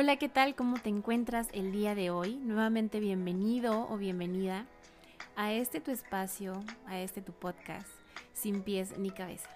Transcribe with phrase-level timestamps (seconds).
[0.00, 0.54] Hola, ¿qué tal?
[0.54, 2.36] ¿Cómo te encuentras el día de hoy?
[2.36, 4.64] Nuevamente bienvenido o bienvenida
[5.34, 7.88] a este tu espacio, a este tu podcast,
[8.32, 9.50] sin pies ni cabeza.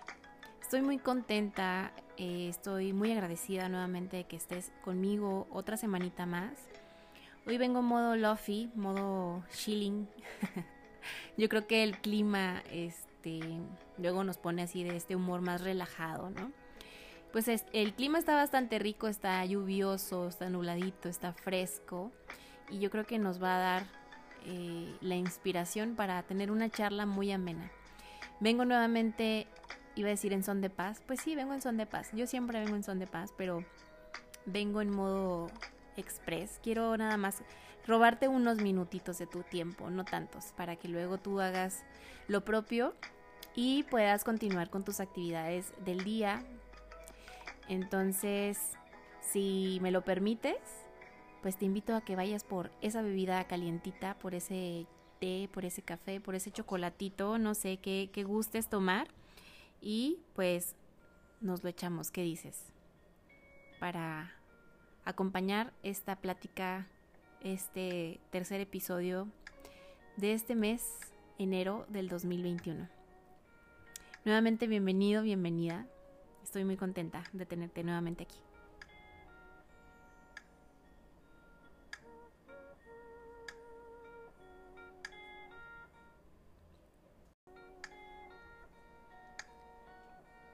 [0.60, 6.58] Estoy muy contenta, eh, estoy muy agradecida nuevamente de que estés conmigo otra semanita más.
[7.46, 10.08] Hoy vengo modo lofi, modo chilling.
[11.36, 13.38] Yo creo que el clima, este,
[13.96, 16.50] luego nos pone así de este humor más relajado, ¿no?
[17.32, 22.12] Pues el clima está bastante rico, está lluvioso, está nubladito, está fresco
[22.70, 23.82] y yo creo que nos va a dar
[24.44, 27.70] eh, la inspiración para tener una charla muy amena.
[28.40, 29.46] Vengo nuevamente,
[29.94, 32.26] iba a decir en son de paz, pues sí, vengo en son de paz, yo
[32.26, 33.64] siempre vengo en son de paz, pero
[34.44, 35.50] vengo en modo
[35.96, 37.42] express, quiero nada más
[37.86, 41.84] robarte unos minutitos de tu tiempo, no tantos, para que luego tú hagas
[42.28, 42.94] lo propio
[43.54, 46.42] y puedas continuar con tus actividades del día,
[47.68, 48.58] entonces,
[49.20, 50.58] si me lo permites,
[51.42, 54.86] pues te invito a que vayas por esa bebida calientita, por ese
[55.18, 59.08] té, por ese café, por ese chocolatito, no sé qué, qué gustes tomar.
[59.80, 60.76] Y pues
[61.40, 62.64] nos lo echamos, ¿qué dices?
[63.80, 64.32] Para
[65.04, 66.86] acompañar esta plática,
[67.40, 69.28] este tercer episodio
[70.16, 70.98] de este mes,
[71.38, 72.88] enero del 2021.
[74.24, 75.86] Nuevamente bienvenido, bienvenida.
[76.52, 78.36] Estoy muy contenta de tenerte nuevamente aquí.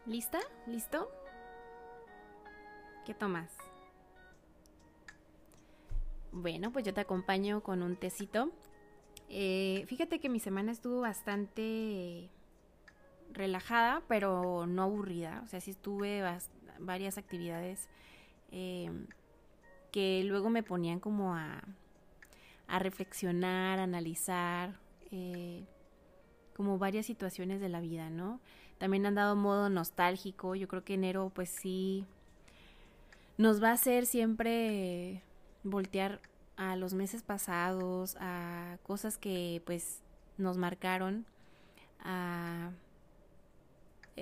[0.06, 0.38] ¿Lista?
[0.68, 1.10] ¿Listo?
[3.04, 3.50] ¿Qué tomas?
[6.30, 8.52] Bueno, pues yo te acompaño con un tecito.
[9.28, 12.30] Eh, fíjate que mi semana estuvo bastante
[13.32, 15.42] relajada, pero no aburrida.
[15.44, 16.22] O sea, sí estuve
[16.78, 17.88] varias actividades
[18.50, 19.06] em,
[19.92, 21.62] que luego me ponían como a,
[22.68, 24.78] reflexionar, a analizar,
[25.10, 25.64] eh,
[26.54, 28.40] como varias situaciones de la vida, ¿no?
[28.78, 30.54] También han dado modo nostálgico.
[30.54, 32.04] Yo creo que enero, pues sí,
[33.38, 35.22] nos va a hacer siempre
[35.62, 36.20] voltear
[36.56, 40.02] a los meses pasados, a cosas que pues
[40.36, 41.24] nos marcaron,
[42.00, 42.72] a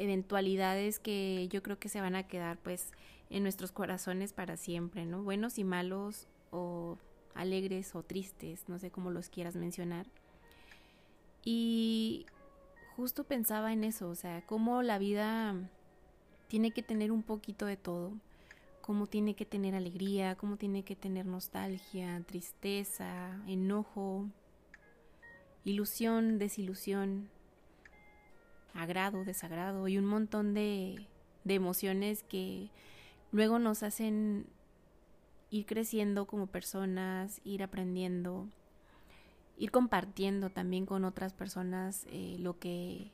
[0.03, 2.93] eventualidades que yo creo que se van a quedar pues
[3.31, 5.23] en nuestros corazones para siempre, ¿no?
[5.23, 6.99] Buenos y malos o
[7.35, 10.07] alegres o tristes, no sé cómo los quieras mencionar.
[11.45, 12.27] Y
[12.97, 15.55] justo pensaba en eso, o sea, cómo la vida
[16.49, 18.13] tiene que tener un poquito de todo,
[18.81, 24.27] cómo tiene que tener alegría, cómo tiene que tener nostalgia, tristeza, enojo,
[25.65, 27.29] ilusión, desilusión,
[28.77, 31.07] agrado, desagrado y un montón de,
[31.45, 32.71] emociones que
[33.31, 34.47] luego nos hacen
[35.51, 38.49] ir creciendo como personas, ir aprendiendo,
[39.57, 43.13] ir compartiendo también con otras personas eh, lo que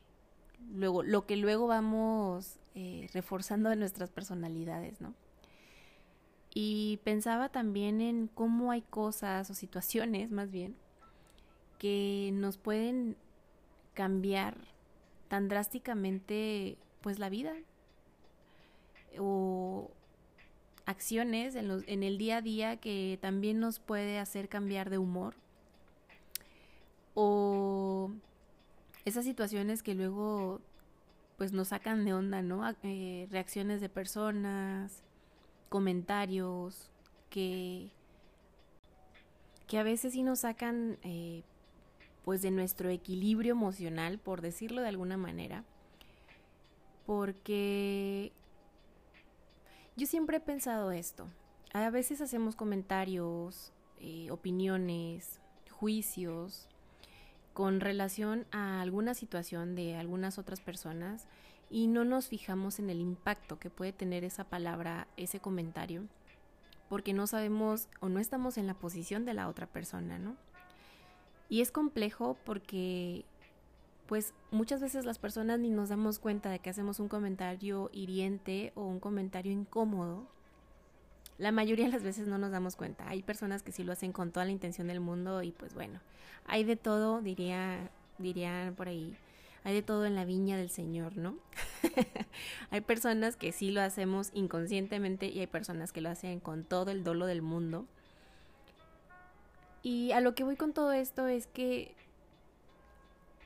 [0.70, 5.14] luego lo que luego vamos eh, reforzando de nuestras personalidades, ¿no?
[6.54, 10.76] Y pensaba también en cómo hay cosas o situaciones, más bien,
[11.78, 13.16] que nos pueden
[13.94, 14.71] cambiar
[15.32, 17.54] tan drásticamente pues la vida
[19.18, 19.90] o
[20.84, 25.34] acciones en, el día a día que también nos puede hacer cambiar de humor
[27.14, 28.10] o
[29.06, 30.60] esas situaciones que luego
[31.38, 32.68] pues nos sacan de onda, ¿no?
[32.82, 35.02] Eh, reacciones de personas,
[35.70, 36.90] comentarios
[37.30, 37.88] que,
[39.66, 41.42] que a veces sí nos sacan eh,
[42.24, 45.64] pues de nuestro equilibrio emocional, por decirlo de alguna manera,
[47.06, 48.32] porque
[49.96, 51.26] yo siempre he pensado esto.
[51.72, 55.40] A veces hacemos comentarios, eh, opiniones,
[55.70, 56.68] juicios
[57.54, 61.26] con relación a alguna situación de algunas otras personas
[61.70, 66.04] y no nos fijamos en el impacto que puede tener esa palabra, ese comentario,
[66.88, 70.36] porque no sabemos o no estamos en la posición de la otra persona, ¿no?
[71.52, 73.26] Y es complejo porque
[74.06, 78.72] pues muchas veces las personas ni nos damos cuenta de que hacemos un comentario hiriente
[78.74, 80.26] o un comentario incómodo.
[81.36, 83.06] La mayoría de las veces no nos damos cuenta.
[83.06, 86.00] Hay personas que sí lo hacen con toda la intención del mundo y pues bueno,
[86.46, 89.14] hay de todo, diría, dirían por ahí,
[89.62, 91.36] hay de todo en la viña del Señor, ¿no?
[92.70, 96.90] hay personas que sí lo hacemos inconscientemente y hay personas que lo hacen con todo
[96.90, 97.86] el dolo del mundo.
[99.82, 101.94] Y a lo que voy con todo esto es que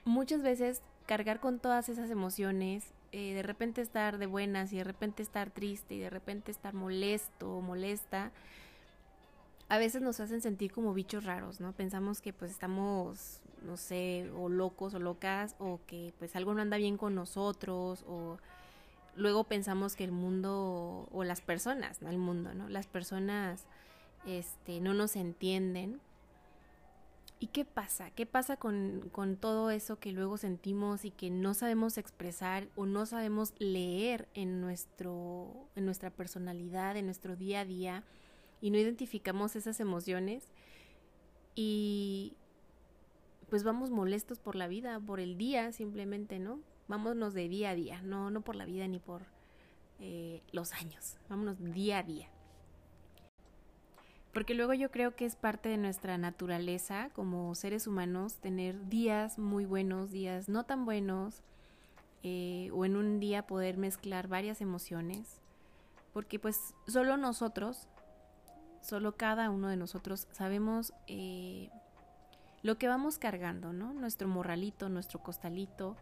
[0.05, 4.85] muchas veces cargar con todas esas emociones, eh, de repente estar de buenas y de
[4.85, 8.33] repente estar triste y de repente estar molesto o molesta,
[9.69, 11.73] a veces nos hacen sentir como bichos raros, ¿no?
[11.73, 16.63] Pensamos que pues estamos, no sé, o locos o locas, o que pues algo no
[16.63, 18.39] anda bien con nosotros, o
[19.17, 22.69] luego pensamos que el mundo, o las personas, no el mundo, ¿no?
[22.69, 23.65] Las personas
[24.25, 26.01] este, no nos entienden.
[27.39, 28.11] ¿Y qué pasa?
[28.11, 32.87] ¿Qué pasa con, con, todo eso que luego sentimos y que no sabemos expresar o
[32.87, 38.05] no sabemos leer en, nuestro, en nuestra personalidad, en nuestro día a día
[38.63, 40.45] y no identificamos esas emociones
[41.55, 42.35] y
[43.51, 46.61] pues vamos molestos por la vida, por el día simplemente, ¿no?
[46.89, 49.23] Vámonos de día a día, no, no por la vida ni por
[50.01, 52.29] eh, los años, vámonos día a día.
[54.37, 59.39] Porque luego yo creo que es parte de nuestra naturaleza como seres humanos tener días
[59.39, 61.43] muy buenos, días no tan buenos,
[62.23, 65.41] eh, o en un día poder mezclar varias emociones.
[66.13, 67.89] Porque pues solo nosotros,
[68.83, 71.71] solo cada uno de nosotros sabemos eh,
[72.63, 73.95] lo que vamos cargando, ¿no?
[73.95, 75.97] Nuestro morralito, nuestro costalito,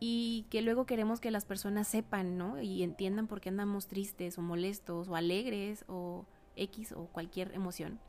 [0.00, 2.62] y que luego queremos que las personas sepan, ¿no?
[2.62, 6.24] Y entiendan por qué andamos tristes o molestos o alegres o
[6.56, 8.00] X o cualquier emoción.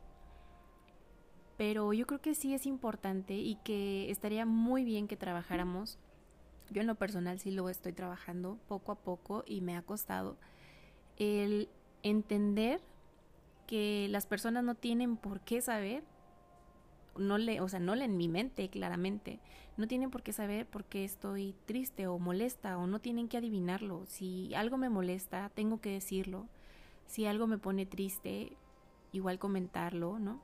[1.56, 5.98] Pero yo creo que sí es importante y que estaría muy bien que trabajáramos.
[6.70, 10.36] Yo en lo personal sí lo estoy trabajando poco a poco y me ha costado
[11.16, 11.68] el
[12.02, 12.80] entender
[13.66, 16.02] que las personas no tienen por qué saber
[17.16, 19.38] no le, o sea, no le en mi mente claramente,
[19.76, 23.36] no tienen por qué saber por qué estoy triste o molesta o no tienen que
[23.36, 24.04] adivinarlo.
[24.06, 26.48] Si algo me molesta, tengo que decirlo
[27.06, 28.56] si algo me pone triste,
[29.12, 30.40] igual comentarlo, ¿no?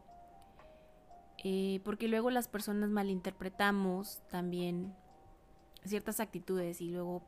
[1.43, 4.95] Eh, porque luego las personas malinterpretamos también
[5.85, 7.23] ciertas actitudes y luego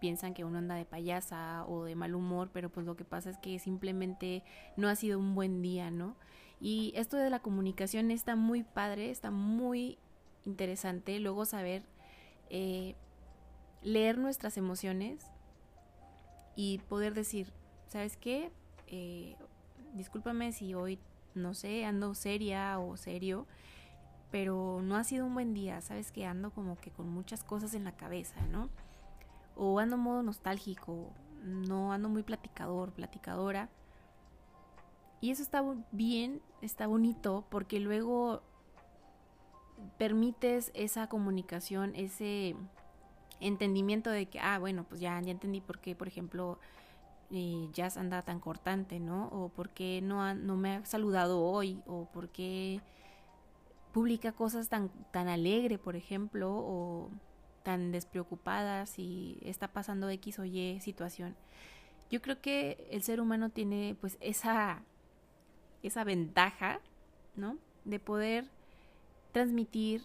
[0.00, 3.30] piensan que uno anda de payasa o de mal humor, pero pues lo que pasa
[3.30, 4.42] es que simplemente
[4.76, 6.16] no ha sido un buen día, ¿no?
[6.58, 9.98] Y esto de la comunicación está muy padre, está muy
[10.44, 11.82] interesante, luego saber
[12.48, 12.96] eh,
[13.82, 15.26] leer nuestras emociones
[16.56, 17.52] y poder decir,
[17.88, 18.50] ¿sabes qué?
[18.90, 19.36] Eh,
[19.94, 20.98] discúlpame si hoy,
[21.34, 23.46] no sé, ando seria o serio,
[24.30, 27.74] pero no ha sido un buen día, sabes que ando como que con muchas cosas
[27.74, 28.68] en la cabeza, ¿no?
[29.56, 31.10] O ando modo nostálgico,
[31.42, 33.68] no ando muy platicador, platicadora.
[35.20, 35.62] Y eso está
[35.92, 38.42] bien, está bonito, porque luego
[39.98, 42.56] permites esa comunicación, ese
[43.40, 46.58] entendimiento de que, ah, bueno, pues ya, ya entendí por qué, por ejemplo,
[47.30, 49.28] eh, Jazz anda tan cortante, ¿no?
[49.28, 52.80] O por qué no, no me ha saludado hoy, o por qué
[53.92, 57.10] publica cosas tan, tan alegre, por ejemplo, o
[57.62, 61.36] tan despreocupadas y está pasando X o Y situación.
[62.10, 64.82] Yo creo que el ser humano tiene pues esa,
[65.82, 66.80] esa ventaja,
[67.36, 67.58] ¿no?
[67.84, 68.46] De poder
[69.32, 70.02] transmitir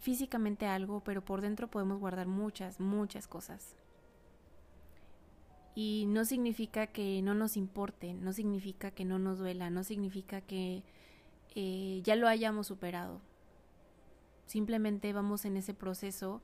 [0.00, 3.74] físicamente algo, pero por dentro podemos guardar muchas, muchas cosas.
[5.74, 10.40] Y no significa que no nos importe, no significa que no nos duela, no significa
[10.40, 10.82] que
[11.54, 13.20] eh, ya lo hayamos superado.
[14.46, 16.42] Simplemente vamos en ese proceso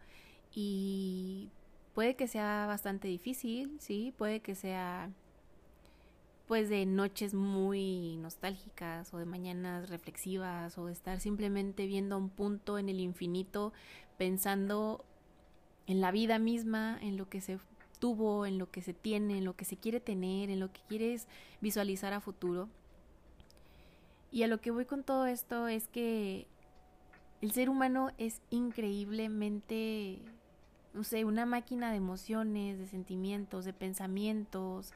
[0.53, 1.51] y
[1.95, 5.11] puede que sea bastante difícil, sí, puede que sea
[6.51, 12.29] pues de noches muy nostálgicas o de mañanas reflexivas o de estar simplemente viendo un
[12.29, 13.73] punto en el infinito
[14.19, 15.05] pensando
[15.87, 17.61] en la vida misma, en lo que se
[18.01, 20.81] tuvo, en lo que se tiene, en lo que se quiere tener, en lo que
[20.89, 21.29] quieres
[21.61, 22.69] visualizar a futuro.
[24.33, 26.47] Y a lo que voy con todo esto es que
[27.41, 30.19] el ser humano es increíblemente,
[30.95, 34.93] no sé, una máquina de emociones, de sentimientos, de pensamientos,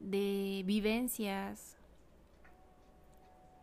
[0.00, 1.76] de vivencias.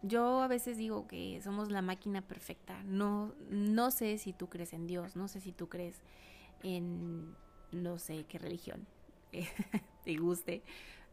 [0.01, 2.81] Yo a veces digo que somos la máquina perfecta.
[2.83, 6.01] No, no sé si tú crees en Dios, no sé si tú crees
[6.63, 7.35] en
[7.71, 8.85] no sé qué religión
[10.03, 10.63] te guste,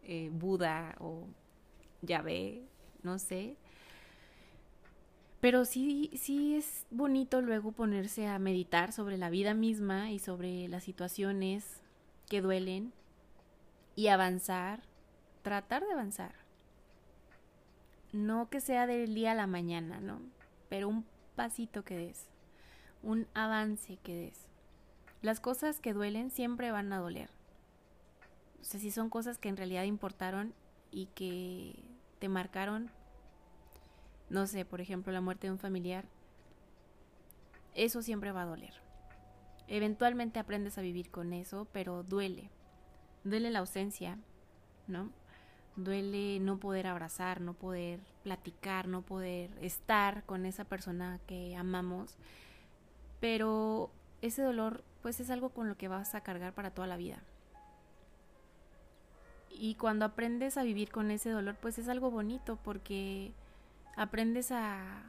[0.04, 1.26] eh, Buda o
[2.02, 2.62] Yahvé,
[3.02, 3.56] no sé.
[5.40, 10.66] Pero sí, sí es bonito luego ponerse a meditar sobre la vida misma y sobre
[10.68, 11.82] las situaciones
[12.28, 12.92] que duelen
[13.94, 14.82] y avanzar,
[15.42, 16.34] tratar de avanzar.
[18.12, 20.20] No que sea del día a la mañana, ¿no?
[20.68, 21.04] Pero un
[21.36, 22.28] pasito que des,
[23.02, 24.46] un avance que des.
[25.22, 27.30] Las cosas que duelen siempre van a doler.
[28.60, 30.54] O sea, si son cosas que en realidad importaron
[30.90, 31.74] y que
[32.18, 32.90] te marcaron,
[34.28, 36.04] no sé, por ejemplo, la muerte de un familiar,
[37.74, 38.74] eso siempre va a doler.
[39.68, 42.50] Eventualmente aprendes a vivir con eso, pero duele.
[43.24, 44.18] Duele la ausencia,
[44.86, 45.10] ¿no?
[45.76, 52.16] duele no poder abrazar, no poder platicar, no poder estar con esa persona que amamos,
[53.20, 53.90] pero
[54.22, 57.22] ese dolor pues es algo con lo que vas a cargar para toda la vida.
[59.52, 63.32] Y cuando aprendes a vivir con ese dolor, pues es algo bonito porque
[63.94, 65.04] aprendes a,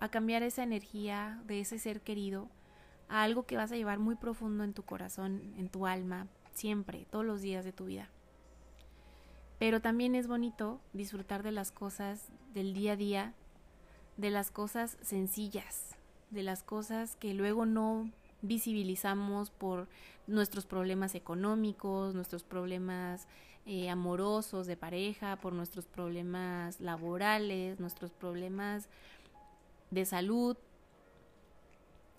[0.00, 2.48] a cambiar esa energía de ese ser querido
[3.08, 7.06] a algo que vas a llevar muy profundo en tu corazón, en tu alma, siempre,
[7.08, 8.08] todos los días de tu vida.
[9.60, 13.34] Pero también es bonito disfrutar de las cosas del día a día,
[14.16, 15.94] de las cosas sencillas,
[16.30, 18.10] de las cosas que luego no
[18.42, 19.88] visibilizamos por
[20.26, 23.26] nuestros problemas económicos, nuestros problemas
[23.66, 28.88] eh, amorosos de pareja, por nuestros problemas laborales, nuestros problemas
[29.90, 30.56] de salud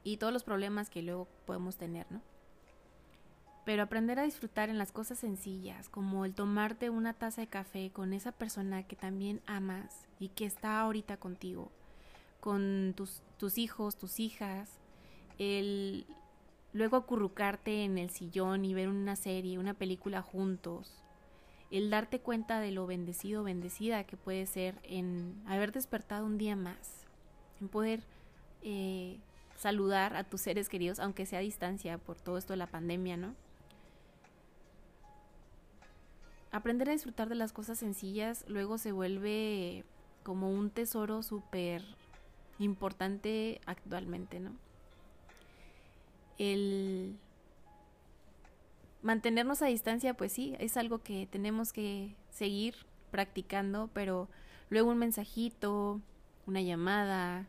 [0.03, 2.21] y todos los problemas que luego podemos tener, ¿no?
[3.69, 7.91] pero aprender a disfrutar en las cosas sencillas, como el tomarte una taza de café
[7.93, 11.71] con esa persona que también amas y que está ahorita contigo,
[12.39, 14.78] con tus, tus hijos, tus hijas,
[15.39, 16.05] el
[16.72, 21.01] luego acurrucarte en el sillón y ver una serie, una película juntos,
[21.72, 26.55] el darte cuenta de lo bendecido bendecida que puede ser en haber despertado un día
[26.55, 27.05] más,
[27.60, 28.03] en poder
[28.62, 29.17] eh,
[29.55, 33.17] saludar a tus seres queridos, aunque sea a distancia por todo esto de la pandemia,
[33.17, 33.34] ¿no?
[36.51, 39.84] aprender a disfrutar de las cosas sencillas luego se vuelve
[40.24, 41.84] como un tesoro súper
[42.58, 44.51] importante actualmente, ¿no?
[46.39, 47.19] El
[49.03, 52.75] mantenernos a distancia, pues sí, es algo que tenemos que seguir
[53.12, 54.29] practicando, pero
[54.69, 56.01] luego un mensajito,
[56.48, 57.46] una llamada,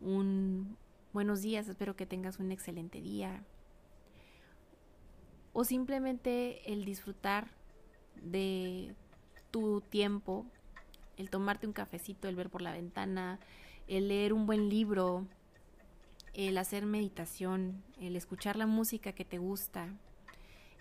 [0.00, 0.76] un
[1.12, 3.42] buenos días, espero que tengas un excelente día.
[5.52, 7.48] O simplemente el disfrutar
[8.22, 8.94] de
[9.50, 10.46] tu tiempo,
[11.16, 13.40] el tomarte un cafecito, el ver por la ventana,
[13.88, 15.26] el leer un buen libro,
[16.34, 19.88] el hacer meditación, el escuchar la música que te gusta,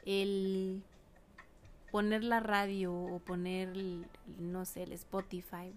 [0.05, 0.83] el
[1.91, 3.73] poner la radio o poner,
[4.37, 5.73] no sé, el Spotify,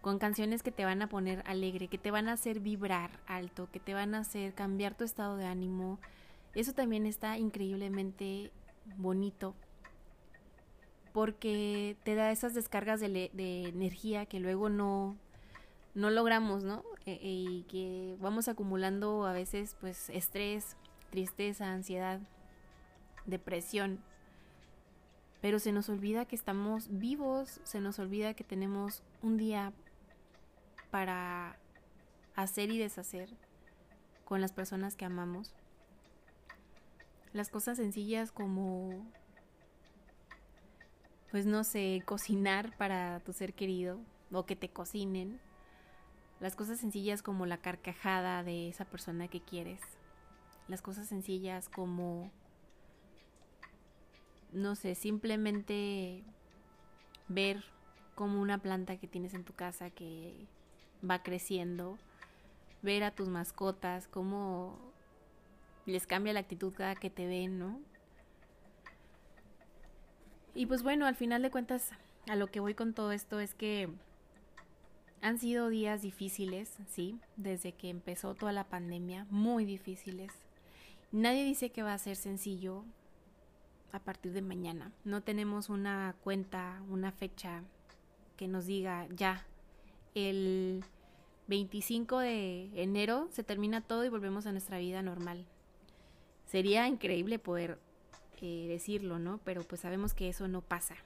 [0.00, 3.68] con canciones que te van a poner alegre, que te van a hacer vibrar alto,
[3.70, 5.98] que te van a hacer cambiar tu estado de ánimo.
[6.54, 8.50] Eso también está increíblemente
[8.96, 9.54] bonito
[11.12, 15.16] porque te da esas descargas de, de energía que luego no,
[15.94, 16.82] no logramos, ¿no?
[17.04, 20.76] E, e, y que vamos acumulando a veces pues estrés,
[21.10, 22.20] tristeza, ansiedad,
[23.26, 24.00] depresión.
[25.40, 29.72] Pero se nos olvida que estamos vivos, se nos olvida que tenemos un día
[30.90, 31.56] para
[32.36, 33.28] hacer y deshacer
[34.24, 35.52] con las personas que amamos.
[37.32, 39.04] Las cosas sencillas como
[41.32, 43.98] pues no sé, cocinar para tu ser querido
[44.30, 45.40] o que te cocinen.
[46.42, 49.80] Las cosas sencillas como la carcajada de esa persona que quieres.
[50.66, 52.32] Las cosas sencillas como,
[54.50, 56.24] no sé, simplemente
[57.28, 57.62] ver
[58.16, 60.48] como una planta que tienes en tu casa que
[61.08, 61.96] va creciendo.
[62.82, 64.76] Ver a tus mascotas, cómo
[65.86, 67.78] les cambia la actitud cada que te ven, ¿no?
[70.56, 71.92] Y pues bueno, al final de cuentas,
[72.28, 73.88] a lo que voy con todo esto es que
[75.22, 80.32] han sido días difíciles, sí, desde que empezó toda la pandemia, muy difíciles.
[81.12, 82.84] Nadie dice que va a ser sencillo
[83.92, 84.92] a partir de mañana.
[85.04, 87.62] No tenemos una cuenta, una fecha
[88.36, 89.46] que nos diga ya,
[90.14, 90.84] el
[91.46, 95.46] 25 de enero se termina todo y volvemos a nuestra vida normal.
[96.46, 97.78] Sería increíble poder
[98.40, 99.38] decirlo, ¿no?
[99.44, 100.96] Pero pues sabemos que eso no pasa.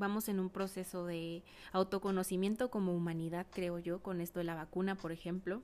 [0.00, 1.42] Vamos en un proceso de
[1.72, 5.62] autoconocimiento como humanidad, creo yo, con esto de la vacuna, por ejemplo.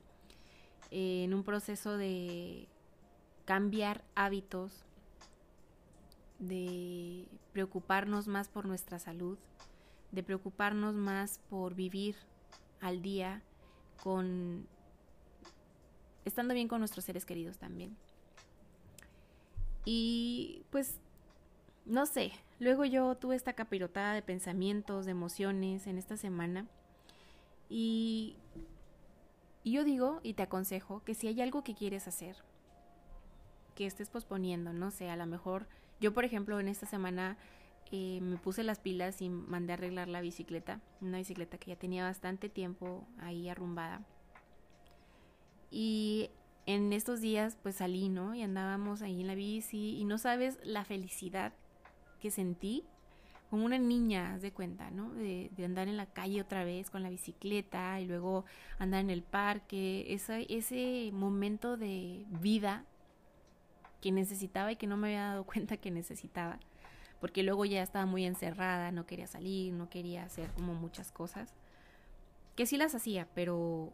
[0.91, 2.67] en un proceso de
[3.45, 4.85] cambiar hábitos,
[6.37, 9.39] de preocuparnos más por nuestra salud,
[10.11, 12.15] de preocuparnos más por vivir
[12.79, 13.41] al día
[14.03, 14.67] con
[16.25, 17.97] estando bien con nuestros seres queridos también.
[19.83, 20.99] Y pues,
[21.87, 26.67] no sé, luego yo tuve esta capirotada de pensamientos, de emociones en esta semana.
[27.69, 28.35] Y,
[29.63, 32.37] yo digo y te aconsejo que si hay algo que quieres hacer,
[33.75, 35.67] que estés posponiendo, no sé, a lo mejor
[35.99, 37.37] yo por ejemplo en esta semana
[37.91, 41.75] eh, me puse las pilas y mandé a arreglar la bicicleta, una bicicleta que ya
[41.75, 44.05] tenía bastante tiempo ahí arrumbada.
[45.69, 46.29] Y
[46.65, 48.35] en estos días pues salí, ¿no?
[48.35, 51.53] Y andábamos ahí en la bici y no sabes la felicidad
[52.17, 52.83] que sentí
[53.49, 55.13] como una niña, de cuenta, ¿no?
[55.13, 58.45] De, andar en la calle otra vez con la bicicleta y luego
[58.77, 62.83] andar en el parque, ese, ese momento de vida
[64.01, 66.59] que necesitaba y que no me había dado cuenta que necesitaba,
[67.21, 71.53] porque luego ya estaba muy encerrada, no quería salir, no quería hacer como muchas cosas,
[72.55, 73.91] que sí las hacía, pero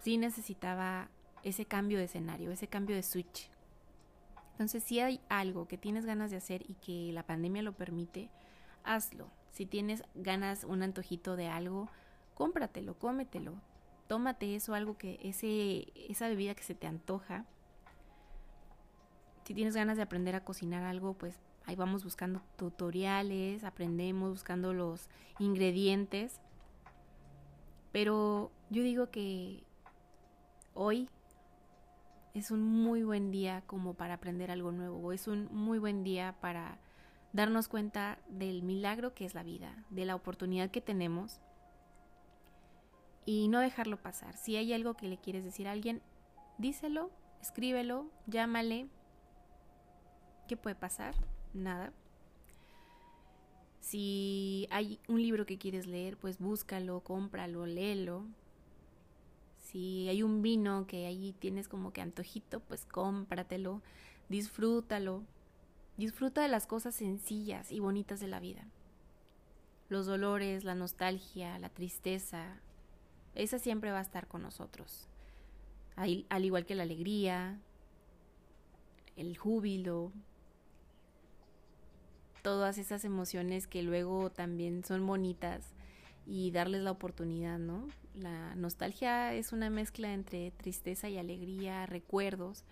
[0.00, 1.08] sí necesitaba
[1.42, 3.50] ese cambio de escenario, ese cambio de switch.
[4.60, 8.28] Entonces, si hay algo que tienes ganas de hacer y que la pandemia lo permite,
[8.84, 9.30] hazlo.
[9.52, 11.88] Si tienes ganas, un antojito de algo,
[12.34, 13.54] cómpratelo, cómetelo.
[14.06, 17.46] Tómate eso, algo que, ese, esa bebida que se te antoja.
[19.44, 24.74] Si tienes ganas de aprender a cocinar algo, pues ahí vamos buscando tutoriales, aprendemos buscando
[24.74, 26.38] los ingredientes.
[27.92, 29.64] Pero yo digo que
[30.74, 31.08] hoy
[32.34, 36.36] es un muy buen día como para aprender algo nuevo, es un muy buen día
[36.40, 36.78] para
[37.32, 41.40] darnos cuenta del milagro que es la vida, de la oportunidad que tenemos
[43.26, 44.36] y no dejarlo pasar.
[44.36, 46.02] Si hay algo que le quieres decir a alguien,
[46.58, 47.10] díselo,
[47.40, 48.88] escríbelo, llámale.
[50.48, 51.14] ¿Qué puede pasar?
[51.52, 51.92] Nada.
[53.80, 58.24] Si hay un libro que quieres leer, pues búscalo, cómpralo, léelo.
[59.70, 63.82] Si hay un vino que ahí tienes como que antojito, pues cómpratelo,
[64.28, 65.22] disfrútalo.
[65.96, 68.64] Disfruta de las cosas sencillas y bonitas de la vida.
[69.88, 72.60] Los dolores, la nostalgia, la tristeza,
[73.34, 75.08] esa siempre va a estar con nosotros.
[75.94, 77.60] Al, igual que la alegría,
[79.16, 80.10] el júbilo,
[82.42, 85.74] todas esas emociones que luego también son bonitas
[86.26, 87.86] y darles la oportunidad, ¿no?
[88.14, 92.64] La nostalgia es una mezcla entre tristeza y alegría, recuerdos,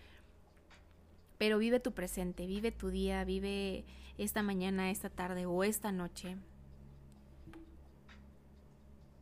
[1.39, 3.85] pero vive tu presente, vive tu día, vive
[4.19, 6.37] esta mañana, esta tarde o esta noche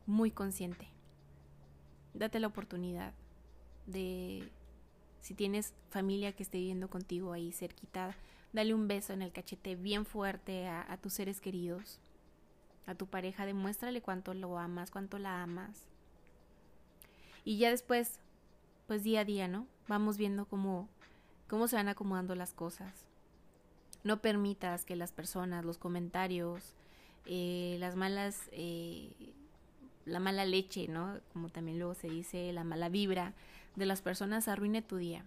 [0.07, 0.89] muy consciente.
[2.15, 3.13] Date la oportunidad
[3.87, 4.49] de,
[5.21, 8.17] si tienes familia que esté viviendo contigo ahí cerquita,
[8.55, 12.01] dale un beso en el cachete bien fuerte a, a tus seres queridos,
[12.87, 15.87] a tu pareja, demuéstrale cuánto lo amas, cuánto la amas.
[17.47, 18.21] Y ya después,
[18.87, 19.67] pues día a día, ¿no?
[19.89, 20.91] Vamos viendo cómo
[21.49, 23.07] cómo se van acomodando las cosas.
[24.05, 26.75] No permitas que las personas, los comentarios,
[27.25, 29.13] eh, las malas, eh,
[30.05, 31.21] la mala leche, ¿no?
[31.33, 33.35] Como también luego se dice, la mala vibra
[33.75, 35.25] de las personas arruine tu día.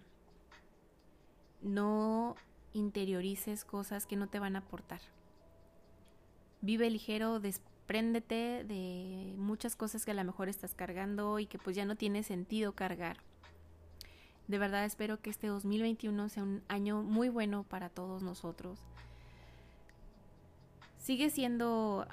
[1.62, 2.36] No
[2.72, 5.00] interiorices cosas que no te van a aportar.
[6.62, 7.40] Vive ligero,
[7.90, 11.96] despréndete de muchas cosas que a lo mejor estás cargando y que pues ya no
[11.96, 13.16] tiene sentido cargar.
[14.46, 18.78] De verdad espero que este 2021 sea un año muy bueno para todos nosotros.
[20.98, 22.06] Sigue siendo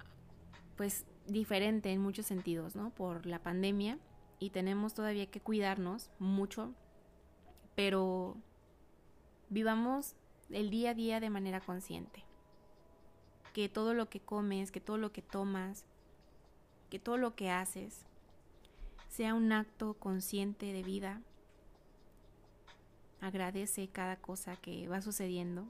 [0.78, 2.90] pues diferente en muchos sentidos, ¿no?
[2.90, 4.00] Por la pandemia
[4.40, 6.74] y tenemos todavía que cuidarnos mucho,
[7.76, 8.36] pero
[9.50, 10.16] vivamos
[10.50, 12.27] el día a día de manera consciente.
[13.58, 15.84] Que todo lo que comes, que todo lo que tomas,
[16.92, 18.06] que todo lo que haces
[19.10, 21.22] sea un acto consciente de vida
[23.22, 25.66] Agradece cada cosa que va sucediendo.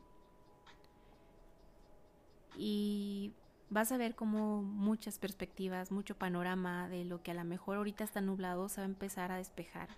[2.58, 3.32] Y
[3.70, 8.04] vas a ver como muchas perspectivas, mucho panorama de lo que a lo mejor ahorita
[8.04, 9.90] está nublado se va a empezar a despejar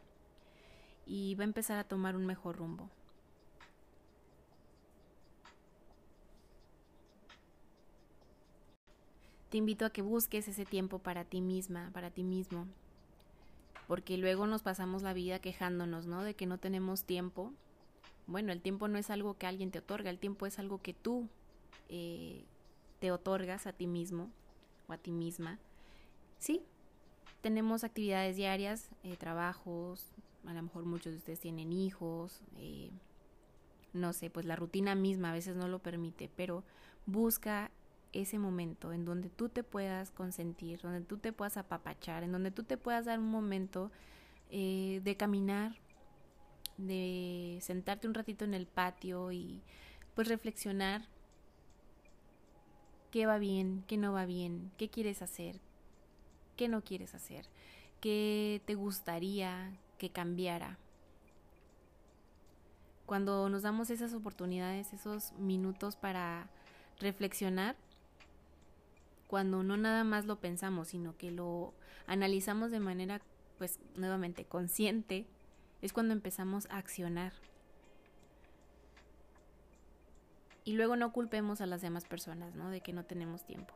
[1.05, 2.89] y va a empezar a tomar un mejor rumbo.
[9.49, 12.67] Te invito a que busques ese tiempo para ti misma, para ti mismo,
[13.87, 16.23] porque luego nos pasamos la vida quejándonos, ¿no?
[16.23, 17.51] De que no tenemos tiempo.
[18.27, 20.93] Bueno, el tiempo no es algo que alguien te otorga, el tiempo es algo que
[20.93, 21.27] tú
[21.89, 22.45] eh,
[22.99, 24.29] te otorgas a ti mismo
[24.87, 25.57] o a ti misma.
[26.37, 26.61] Sí,
[27.41, 30.05] tenemos actividades diarias, eh, trabajos,
[30.45, 32.91] a lo mejor muchos de ustedes tienen hijos, eh,
[33.93, 36.63] no sé, pues la rutina misma a veces no lo permite, pero
[37.07, 37.71] busca
[38.13, 42.51] ese momento en donde tú te puedas consentir, donde tú te puedas apapachar, en donde
[42.51, 43.91] tú te puedas dar un momento
[44.49, 45.75] eh, de caminar,
[46.77, 49.61] de sentarte un ratito en el patio y
[50.15, 51.07] pues reflexionar
[53.11, 55.59] qué va bien, qué no va bien, qué quieres hacer,
[56.55, 57.45] qué no quieres hacer,
[57.99, 60.77] qué te gustaría que cambiara.
[63.05, 66.49] Cuando nos damos esas oportunidades, esos minutos para
[66.99, 67.75] reflexionar,
[69.29, 71.75] cuando no nada más lo pensamos, sino que lo
[72.07, 73.21] analizamos de manera,
[73.59, 75.27] pues nuevamente, consciente,
[75.83, 77.31] es cuando empezamos a accionar.
[80.65, 82.71] Y luego no culpemos a las demás personas, ¿no?
[82.71, 83.75] De que no tenemos tiempo.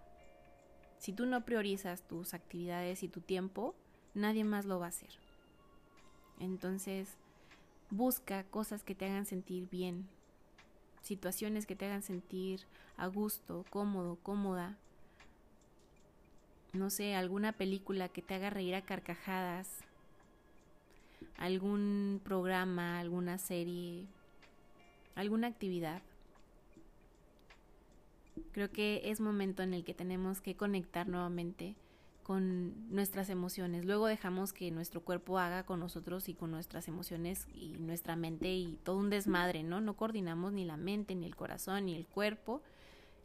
[0.97, 3.75] Si tú no priorizas tus actividades y tu tiempo,
[4.15, 5.11] nadie más lo va a hacer.
[6.39, 7.09] Entonces,
[7.91, 10.07] busca cosas que te hagan sentir bien,
[11.03, 12.61] situaciones que te hagan sentir
[12.97, 14.77] a gusto, cómodo, cómoda.
[16.73, 19.69] No sé, alguna película que te haga reír a carcajadas,
[21.37, 24.07] algún programa, alguna serie,
[25.13, 26.01] alguna actividad.
[28.53, 31.75] Creo que es momento en el que tenemos que conectar nuevamente
[32.23, 33.85] con nuestras emociones.
[33.85, 38.51] Luego dejamos que nuestro cuerpo haga con nosotros y con nuestras emociones y nuestra mente
[38.51, 39.79] y todo un desmadre, ¿no?
[39.79, 42.63] No coordinamos ni la mente, ni el corazón, ni el cuerpo.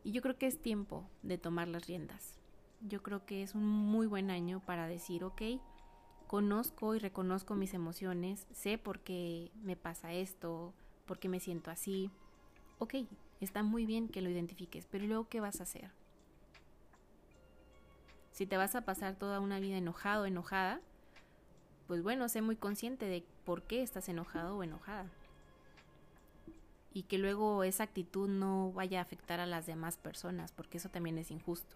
[0.04, 2.38] Y yo creo que es tiempo de tomar las riendas.
[2.80, 5.42] Yo creo que es un muy buen año para decir, ok,
[6.28, 10.72] conozco y reconozco mis emociones, sé por qué me pasa esto,
[11.06, 12.10] por qué me siento así.
[12.78, 12.94] Ok,
[13.40, 15.90] está muy bien que lo identifiques, pero luego, ¿qué vas a hacer?
[18.30, 20.80] Si te vas a pasar toda una vida enojado o enojada,
[21.88, 25.06] pues bueno, sé muy consciente de por qué estás enojado o enojada.
[26.92, 30.88] Y que luego esa actitud no vaya a afectar a las demás personas, porque eso
[30.88, 31.74] también es injusto.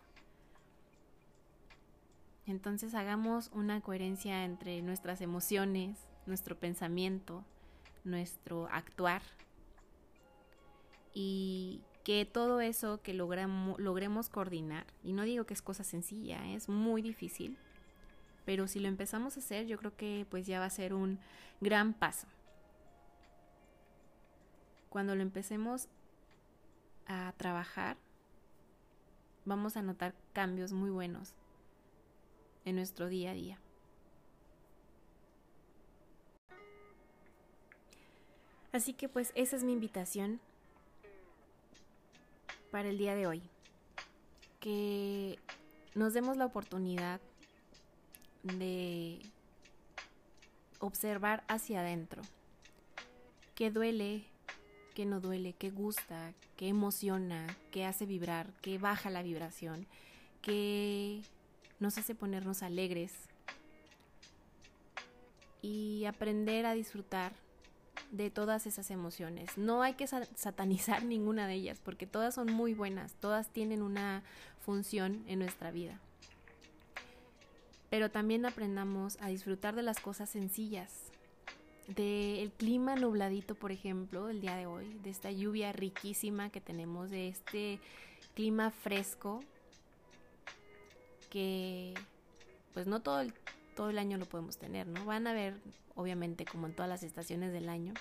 [2.46, 7.44] Entonces hagamos una coherencia entre nuestras emociones, nuestro pensamiento,
[8.04, 9.22] nuestro actuar
[11.14, 16.68] y que todo eso que logremos coordinar, y no digo que es cosa sencilla, es
[16.68, 17.56] muy difícil,
[18.44, 21.20] pero si lo empezamos a hacer yo creo que pues ya va a ser un
[21.60, 22.26] gran paso.
[24.88, 25.86] Cuando lo empecemos
[27.06, 27.96] a trabajar,
[29.44, 31.34] vamos a notar cambios muy buenos
[32.64, 33.58] en nuestro día a día.
[38.72, 40.40] Así que pues esa es mi invitación
[42.70, 43.42] para el día de hoy.
[44.60, 45.38] Que
[45.94, 47.20] nos demos la oportunidad
[48.42, 49.20] de
[50.78, 52.22] observar hacia adentro.
[53.54, 54.24] ¿Qué duele?
[54.94, 55.52] ¿Qué no duele?
[55.52, 56.32] ¿Qué gusta?
[56.56, 57.46] ¿Qué emociona?
[57.70, 58.52] ¿Qué hace vibrar?
[58.62, 59.86] ¿Qué baja la vibración?
[60.40, 61.22] ¿Qué
[61.82, 63.12] nos hace ponernos alegres?
[65.60, 67.32] Y aprender a disfrutar
[68.10, 69.56] de todas esas emociones.
[69.58, 74.22] No hay que satanizar ninguna de ellas porque todas son muy buenas, todas tienen una
[74.64, 75.98] función en nuestra vida.
[77.90, 81.12] Pero también aprendamos a disfrutar de las cosas sencillas,
[81.88, 87.10] del clima nubladito, por ejemplo, el día de hoy, de esta lluvia riquísima que tenemos,
[87.10, 87.80] de este
[88.34, 89.40] clima fresco
[91.32, 91.94] que
[92.74, 93.32] pues no todo el
[93.74, 95.04] todo el año lo podemos tener, ¿no?
[95.06, 95.58] Van a ver,
[95.94, 97.94] obviamente, como en todas las estaciones del año.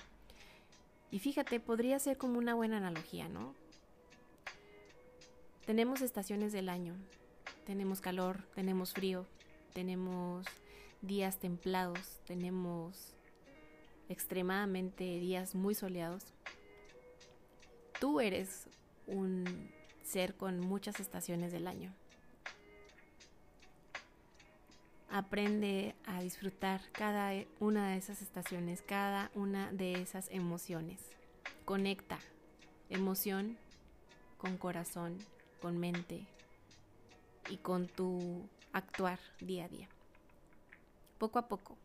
[1.10, 3.54] Y fíjate, podría ser como una buena analogía, ¿no?
[5.64, 6.94] Tenemos estaciones del año.
[7.64, 9.26] Tenemos calor, tenemos frío,
[9.72, 10.44] tenemos
[11.00, 13.14] días templados, tenemos
[14.08, 16.34] extremadamente días muy soleados.
[17.98, 18.68] Tú eres
[19.06, 19.70] un
[20.02, 21.94] ser con muchas estaciones del año.
[25.14, 31.00] Aprende a disfrutar cada una de esas estaciones, cada una de esas emociones.
[31.66, 32.18] Conecta
[32.88, 33.58] emoción
[34.38, 35.18] con corazón,
[35.60, 36.26] con mente
[37.50, 39.88] y con tu actuar día a día.
[41.18, 41.76] Poco a poco.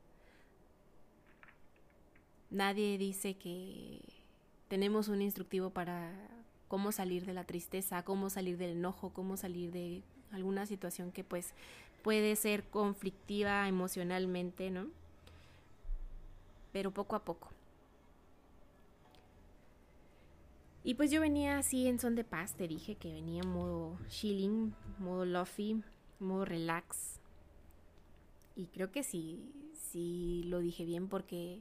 [2.50, 4.00] Nadie dice que
[4.70, 6.14] tenemos un instructivo para
[6.70, 11.24] cómo salir de la tristeza, cómo salir del enojo, cómo salir de alguna situación que
[11.24, 11.54] pues
[12.04, 14.88] puede ser conflictiva emocionalmente, ¿no?
[16.72, 17.50] Pero poco a poco.
[20.84, 23.98] Y pues yo venía así en son de paz, te dije que venía en modo
[24.08, 25.84] chilling, modo lofi,
[26.20, 27.20] modo relax.
[28.56, 31.60] Y creo que sí, sí lo dije bien porque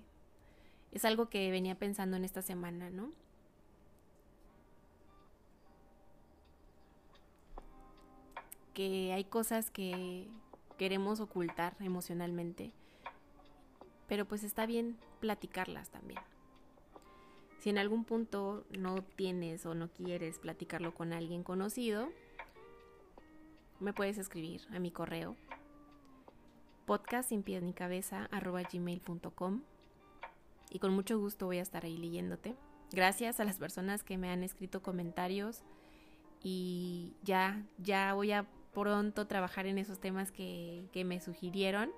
[0.92, 3.10] es algo que venía pensando en esta semana, ¿no?
[8.76, 10.28] Que hay cosas que
[10.76, 12.72] queremos ocultar emocionalmente,
[14.06, 16.20] pero pues está bien platicarlas también.
[17.58, 22.10] Si en algún punto no tienes o no quieres platicarlo con alguien conocido,
[23.80, 25.36] me puedes escribir a mi correo
[26.84, 29.62] podcast sin pies ni cabeza gmail.com
[30.68, 32.54] y con mucho gusto voy a estar ahí leyéndote.
[32.92, 35.62] Gracias a las personas que me han escrito comentarios
[36.42, 41.90] y ya, ya voy a pronto trabajar en esos temas que, me sugirieron.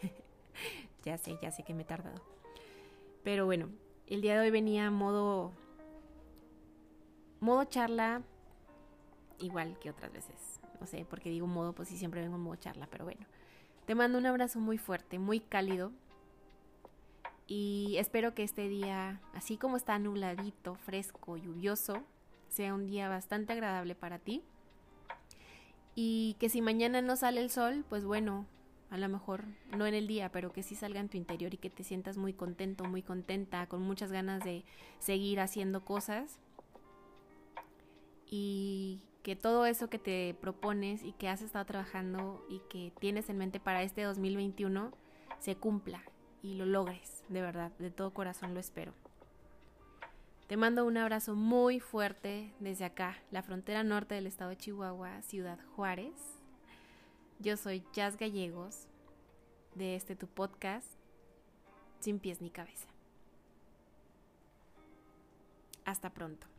[1.04, 2.22] ya sé, ya sé que me he tardado.
[3.22, 3.68] Pero bueno,
[4.06, 5.52] el día de hoy venía modo
[7.40, 8.22] modo charla
[9.38, 10.60] igual que otras veces.
[10.80, 13.26] no sé, porque digo modo, pues sí, siempre vengo en modo charla, pero bueno.
[13.84, 15.92] Te mando un abrazo muy fuerte, muy cálido.
[17.46, 22.02] Y espero que este día, así como está nubladito, fresco, lluvioso,
[22.48, 24.42] sea un día bastante agradable para ti.
[25.94, 28.46] Y que si mañana no sale el sol, pues bueno,
[28.90, 29.44] a lo mejor
[29.76, 32.16] no en el día, pero que sí salga en tu interior y que te sientas
[32.16, 34.64] muy contento, muy contenta, con muchas ganas de
[34.98, 36.38] seguir haciendo cosas.
[38.26, 43.28] Y que todo eso que te propones y que has estado trabajando y que tienes
[43.30, 44.92] en mente para este 2021
[45.38, 46.02] se cumpla
[46.42, 48.92] y lo logres, de verdad, de todo corazón lo espero.
[50.54, 55.20] Te mando un abrazo muy fuerte desde acá, la frontera norte del estado de Chihuahua,
[55.22, 56.14] Ciudad Juárez.
[57.40, 58.86] Yo soy Jazz Gallegos
[59.74, 60.86] de este tu podcast,
[61.98, 62.86] Sin pies ni cabeza.
[65.84, 66.53] Hasta pronto.